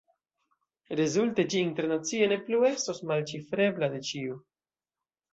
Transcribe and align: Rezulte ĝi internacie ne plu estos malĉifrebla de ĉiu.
Rezulte 0.99 1.43
ĝi 1.53 1.59
internacie 1.65 2.29
ne 2.31 2.37
plu 2.47 2.61
estos 2.69 3.01
malĉifrebla 3.11 3.91
de 3.97 4.01
ĉiu. 4.09 4.39